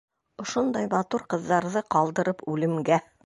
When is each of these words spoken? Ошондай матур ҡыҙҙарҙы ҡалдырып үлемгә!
Ошондай 0.43 0.87
матур 0.93 1.25
ҡыҙҙарҙы 1.35 1.85
ҡалдырып 1.97 2.43
үлемгә! 2.55 2.99